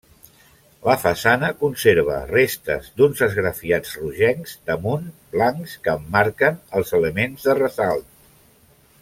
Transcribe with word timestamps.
La 0.85 0.93
façana 1.01 1.49
conserva 1.59 2.15
restes 2.31 2.87
d'uns 3.01 3.21
esgrafiats 3.27 3.93
rogencs 4.01 4.57
damunt 4.71 5.05
blancs 5.37 5.77
que 5.85 5.95
emmarquen 6.01 6.59
els 6.81 6.97
elements 7.03 7.47
de 7.51 7.57
ressalt. 7.63 8.11